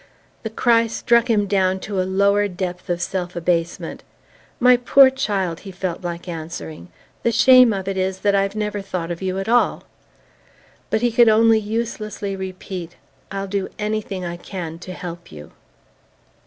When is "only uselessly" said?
11.29-12.35